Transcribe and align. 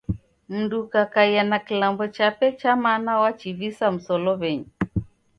Mndu 0.49 0.81
ukakaia 0.83 1.43
na 1.43 1.59
kilambo 1.59 2.07
chape 2.07 2.47
cha 2.51 2.71
mana 2.75 3.19
wachivisa 3.19 3.91
musolow'enyi. 3.91 4.67